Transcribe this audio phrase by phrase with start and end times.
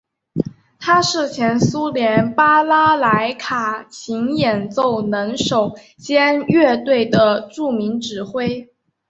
[0.79, 8.67] 他是前苏联巴拉莱卡琴演奏能手兼乐队的著名指挥。